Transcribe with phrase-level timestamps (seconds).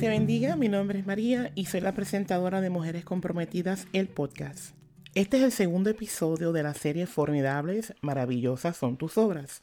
[0.00, 4.74] te bendiga, mi nombre es María y soy la presentadora de Mujeres Comprometidas, el podcast.
[5.14, 9.60] Este es el segundo episodio de la serie Formidables, Maravillosas son tus obras.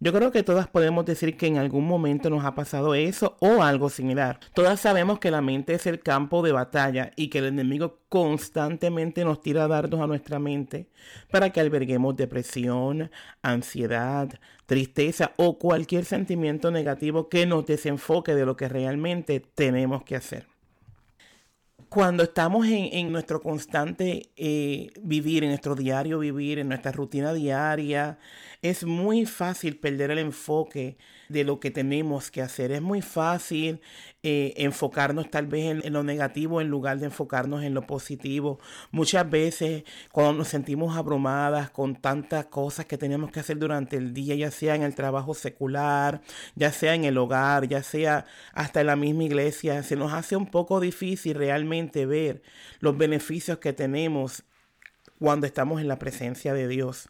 [0.01, 3.63] Yo creo que todas podemos decir que en algún momento nos ha pasado eso o
[3.63, 4.39] algo similar.
[4.53, 9.25] Todas sabemos que la mente es el campo de batalla y que el enemigo constantemente
[9.25, 10.87] nos tira dardos a nuestra mente
[11.29, 14.29] para que alberguemos depresión, ansiedad,
[14.65, 20.47] tristeza o cualquier sentimiento negativo que nos desenfoque de lo que realmente tenemos que hacer
[21.89, 28.19] cuando estamos en, nuestro constante eh, vivir, en nuestro diario vivir, en nuestra rutina diaria,
[28.61, 30.97] es muy fácil perder el enfoque
[31.29, 32.71] de lo que tenemos que hacer.
[32.73, 33.79] Es muy fácil
[34.21, 38.59] eh, enfocarnos tal vez en, lo negativo en lugar de enfocarnos en lo positivo.
[38.91, 44.13] Muchas veces cuando nos sentimos abrumadas con tantas cosas que tenemos que hacer durante el
[44.13, 46.21] día, ya sea en el trabajo secular,
[46.55, 50.35] ya sea en el hogar, ya sea hasta en la misma iglesia, se nos hace
[50.35, 52.41] un poco difícil realmente ver
[52.81, 54.43] los beneficios que tenemos
[55.17, 57.09] cuando estamos en la presencia de Dios.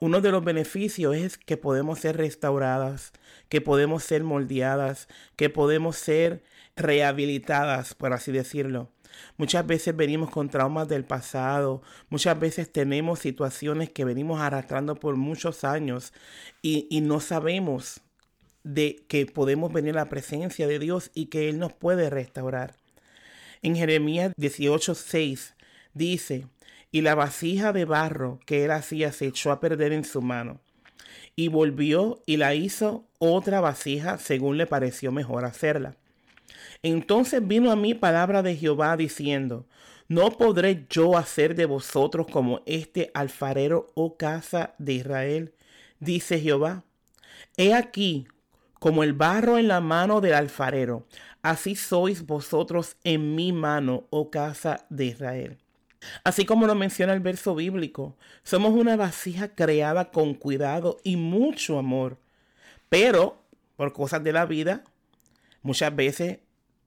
[0.00, 3.12] Uno de los beneficios es que podemos ser restauradas,
[3.50, 6.42] que podemos ser moldeadas, que podemos ser
[6.74, 8.88] rehabilitadas, por así decirlo.
[9.36, 15.16] Muchas veces venimos con traumas del pasado, muchas veces tenemos situaciones que venimos arrastrando por
[15.16, 16.14] muchos años
[16.62, 18.00] y, no sabemos
[18.64, 22.74] de que podemos venir a la presencia de Dios y que Él nos puede restaurar.
[23.60, 25.54] En Jeremías 18:6
[25.92, 26.46] dice,
[26.92, 30.60] y la vasija de barro que él hacía se echó a perder en su mano.
[31.36, 35.96] Y volvió y la hizo otra vasija según le pareció mejor hacerla.
[36.82, 39.66] Entonces vino a mí palabra de Jehová diciendo,
[40.08, 45.54] ¿no podré yo hacer de vosotros como este alfarero, oh casa de Israel?
[46.00, 46.84] Dice Jehová.
[47.56, 48.26] He aquí,
[48.78, 51.06] como el barro en la mano del alfarero,
[51.42, 55.58] así sois vosotros en mi mano, oh casa de Israel.
[56.24, 61.78] Así como lo menciona el verso bíblico, somos una vasija creada con cuidado y mucho
[61.78, 62.18] amor.
[62.88, 63.42] Pero,
[63.76, 64.84] por cosas de la vida,
[65.62, 66.38] muchas veces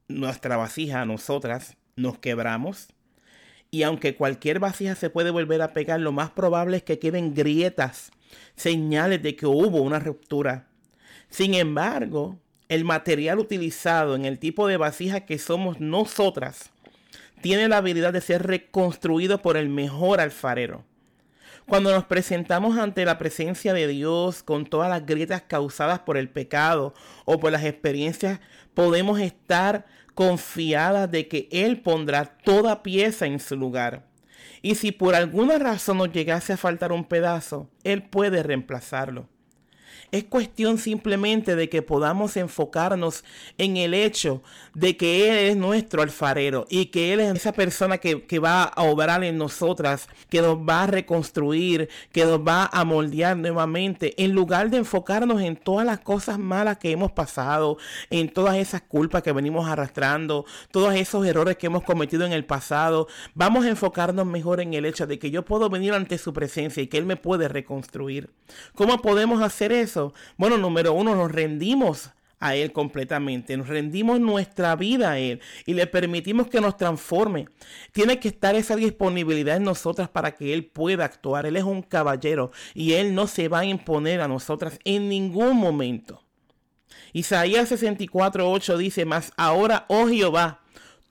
[0.08, 2.88] nuestra vasija, nosotras, nos quebramos.
[3.70, 7.34] Y aunque cualquier vasija se puede volver a pegar, lo más probable es que queden
[7.34, 8.12] grietas,
[8.56, 10.68] señales de que hubo una ruptura.
[11.30, 12.38] Sin embargo,
[12.68, 16.72] el material utilizado en el tipo de vasija que somos nosotras
[17.44, 20.86] tiene la habilidad de ser reconstruido por el mejor alfarero.
[21.68, 26.30] Cuando nos presentamos ante la presencia de Dios con todas las grietas causadas por el
[26.30, 26.94] pecado
[27.26, 28.40] o por las experiencias,
[28.74, 34.08] podemos estar confiadas de que Él pondrá toda pieza en su lugar.
[34.62, 39.28] Y si por alguna razón nos llegase a faltar un pedazo, Él puede reemplazarlo.
[40.14, 43.24] Es cuestión simplemente de que podamos enfocarnos
[43.58, 44.44] en el hecho
[44.76, 48.84] de que Él es nuestro alfarero y que Él es esa persona que, va a
[48.84, 54.34] obrar en nosotras, que nos va a reconstruir, que nos va a moldear nuevamente, en
[54.34, 57.80] lugar de enfocarnos en todas las cosas malas que hemos pasado,
[58.12, 62.46] en todas esas culpas que venimos arrastrando, todos esos errores que hemos cometido en el
[62.46, 63.08] pasado.
[63.34, 66.84] Vamos a enfocarnos mejor en el hecho de que yo puedo venir ante su presencia
[66.84, 68.30] y que Él me puede reconstruir.
[68.76, 70.03] ¿Cómo podemos hacer eso?
[70.38, 72.12] Bueno, número uno, nos rendimos
[72.44, 73.56] a Él completamente.
[73.56, 77.48] Nos rendimos nuestra vida a Él y le permitimos que nos transforme.
[77.94, 81.46] Tiene que estar esa disponibilidad en nosotras para que Él pueda actuar.
[81.46, 85.56] Él es un caballero y Él no se va a imponer a nosotras en ningún
[85.56, 86.22] momento.
[87.14, 90.62] Isaías 64:8 dice, Mas ahora, oh Jehová,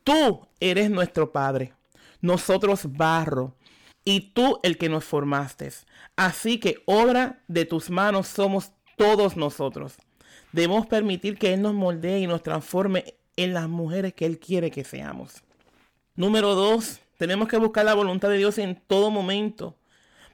[0.05, 1.73] tú eres nuestro Padre,
[2.21, 3.57] nosotros barro,
[4.05, 5.71] y tú el que nos formaste.
[6.17, 8.73] Así que obra de tus manos somos
[9.03, 9.97] todos nosotros.
[10.53, 14.71] Debemos permitir que Él nos moldee y nos transforme en las mujeres que Él quiere
[14.71, 15.43] que seamos.
[16.15, 19.77] Número dos, tenemos que buscar la voluntad de Dios en todo momento.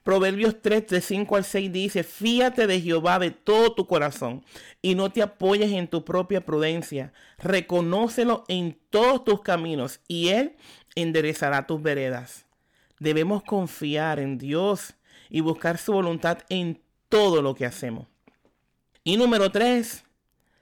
[0.03, 4.45] Proverbios 3, de 5 al 6 dice, fíate de Jehová de todo tu corazón
[4.83, 7.11] y no te apoyes en tu propia prudencia.
[7.39, 10.55] Reconócelo en todos tus caminos y Él
[10.93, 12.45] enderezará tus veredas.
[12.99, 14.93] Debemos confiar en Dios
[15.27, 16.79] y buscar su voluntad en
[17.09, 18.05] todo lo que hacemos.
[19.09, 20.03] Y número tres,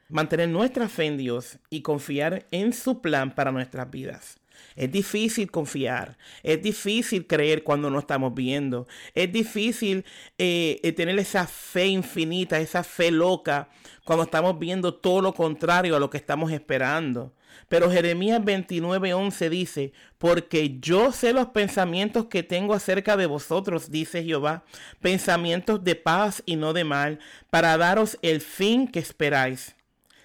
[0.07, 4.39] mantener nuestra fe en Dios y confiar en su plan para nuestras vidas.
[4.77, 10.05] Es difícil confiar, es difícil creer cuando no estamos viendo, es difícil
[10.37, 13.67] eh, eh, tener esa fe infinita, esa fe loca
[14.05, 17.33] cuando estamos viendo todo lo contrario a lo que estamos esperando.
[17.69, 24.23] Pero Jeremías 29:11 dice, porque yo sé los pensamientos que tengo acerca de vosotros, dice
[24.23, 24.63] Jehová,
[25.01, 27.19] pensamientos de paz y no de mal,
[27.49, 29.75] para daros el fin que esperáis.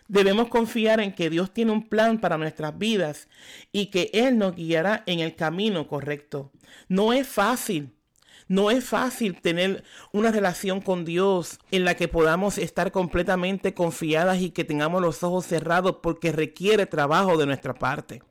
[0.09, 3.29] Debemos confiar en que Dios tiene un plan para nuestras vidas
[3.73, 6.53] y que Él nos guiará en el camino correcto.
[6.89, 7.91] No es fácil.
[8.49, 14.41] No es fácil tener una relación con Dios en la que podamos estar completamente confiadas
[14.41, 18.23] y que tengamos los ojos cerrados porque requiere trabajo de nuestra parte.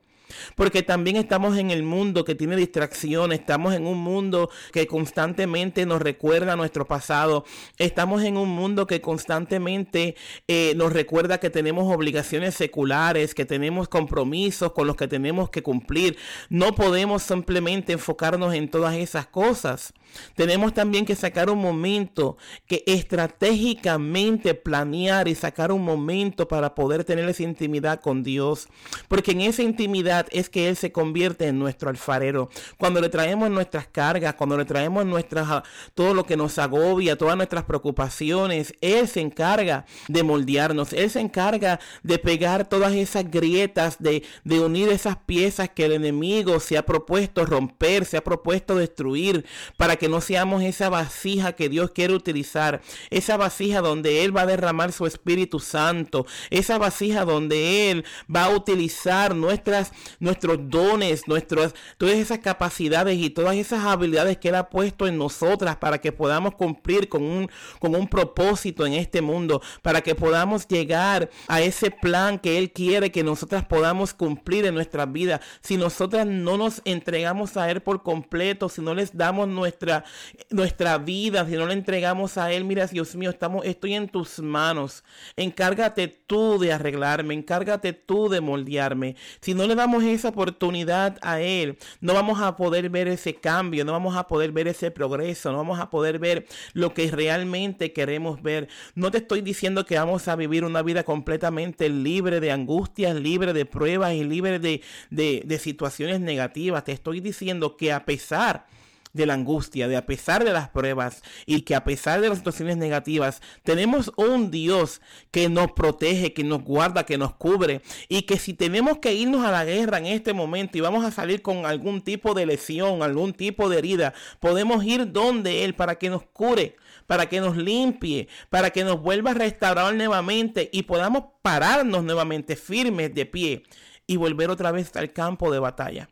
[0.54, 5.86] Porque también estamos en el mundo que tiene distracciones, estamos en un mundo que constantemente
[5.86, 7.44] nos recuerda nuestro pasado,
[7.78, 10.16] estamos en un mundo que constantemente
[10.48, 15.62] eh, nos recuerda que tenemos obligaciones seculares, que tenemos compromisos con los que tenemos que
[15.62, 16.16] cumplir.
[16.48, 19.92] No podemos simplemente enfocarnos en todas esas cosas.
[20.34, 22.36] Tenemos también que sacar un momento
[22.66, 28.68] que estratégicamente planear y sacar un momento para poder tener esa intimidad con Dios.
[29.08, 32.50] Porque en esa intimidad es que Él se convierte en nuestro alfarero.
[32.78, 35.64] Cuando le traemos nuestras cargas, cuando le traemos nuestras, ah,
[35.94, 40.92] todo lo que nos agobia, todas nuestras preocupaciones, Él se encarga de moldearnos.
[40.92, 45.92] Él se encarga de pegar todas esas grietas, de, de unir esas piezas que el
[45.92, 49.44] enemigo se ha propuesto romper, se ha propuesto destruir,
[49.76, 52.80] para que no seamos esa vasija que Dios quiere utilizar,
[53.10, 58.04] esa vasija donde Él va a derramar su Espíritu Santo, esa vasija donde Él
[58.34, 64.48] va a utilizar nuestras nuestros dones, nuestras, todas esas capacidades y todas esas habilidades que
[64.48, 68.94] Él ha puesto en nosotras para que podamos cumplir con un, con un propósito en
[68.94, 74.14] este mundo, para que podamos llegar a ese plan que Él quiere que nosotras podamos
[74.14, 75.40] cumplir en nuestras vidas.
[75.60, 80.04] Si nosotras no nos entregamos a Él por completo, si no les damos nuestra,
[80.50, 84.38] nuestra vida, si no le entregamos a Él, mira, Dios mío, estamos, estoy en tus
[84.40, 85.04] manos.
[85.36, 89.16] Encárgate tú de arreglarme, encárgate tú de moldearme.
[89.40, 93.84] Si no le damos esa oportunidad a Él, no vamos a poder ver ese cambio,
[93.84, 97.92] no vamos a poder ver ese progreso, no vamos a poder ver lo que realmente
[97.92, 98.68] queremos ver.
[98.94, 103.52] No te estoy diciendo que vamos a vivir una vida completamente libre de angustias, libre
[103.52, 106.84] de pruebas y libre de, de, situaciones negativas.
[106.84, 108.81] Te estoy diciendo que a pesar de
[109.14, 112.76] la angustia, de a pesar de las pruebas y que a pesar de las situaciones
[112.76, 115.00] negativas, tenemos un Dios
[115.30, 119.44] que nos protege, que nos guarda, que nos cubre y que si tenemos que irnos
[119.44, 123.02] a la guerra en este momento y vamos a salir con algún tipo de lesión,
[123.02, 126.76] algún tipo de herida, podemos ir donde Él para que nos cure,
[127.06, 132.56] para que nos limpie, para que nos vuelva a restaurar nuevamente y podamos pararnos nuevamente
[132.56, 133.62] firmes de pie
[134.06, 136.08] y volver otra vez al campo de batalla.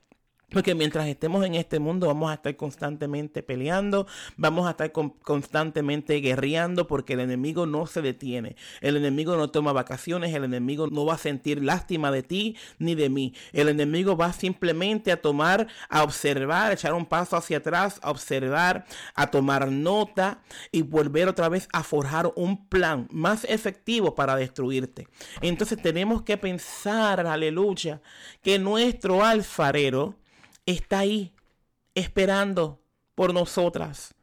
[0.51, 4.07] Porque mientras estemos en este mundo vamos a estar constantemente peleando,
[4.37, 8.57] vamos a estar constantemente guerreando porque el enemigo no se detiene.
[8.81, 12.95] El enemigo no toma vacaciones, el enemigo no va a sentir lástima de ti ni
[12.95, 13.35] de mí.
[13.53, 18.11] El enemigo va simplemente a tomar, a observar, a echar un paso hacia atrás, a
[18.11, 24.37] observar, a tomar nota y volver otra vez a forjar un plan más efectivo para
[24.37, 25.07] destruirte.
[25.41, 28.01] Entonces tenemos que pensar, aleluya,
[28.43, 30.17] que nuestro alfarero,
[30.73, 31.33] está ahí
[31.95, 32.83] esperando
[33.15, 34.15] por nosotras.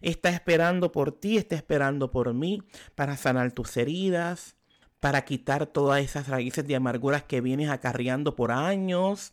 [0.00, 2.62] Está esperando por ti, está esperando por mí
[2.94, 4.56] para sanar tus heridas,
[5.00, 9.32] para quitar todas esas raíces de amarguras que vienes acarreando por años,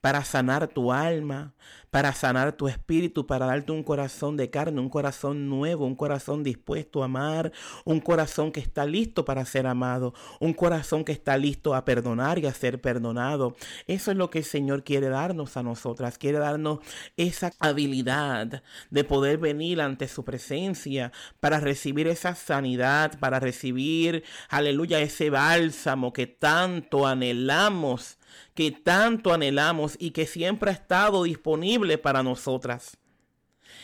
[0.00, 1.54] para sanar tu alma,
[1.90, 6.44] para sanar tu espíritu, para darte un corazón de carne, un corazón nuevo, un corazón
[6.44, 7.52] dispuesto a amar,
[7.84, 12.38] un corazón que está listo para ser amado, un corazón que está listo a perdonar
[12.38, 13.56] y a ser perdonado.
[13.86, 16.78] Eso es lo que el Señor quiere darnos a nosotras, quiere darnos
[17.16, 25.00] esa habilidad de poder venir ante su presencia para recibir esa sanidad, para recibir, aleluya,
[25.00, 28.19] ese bálsamo que tanto anhelamos
[28.54, 32.96] que tanto anhelamos y que siempre ha estado disponible para nosotras.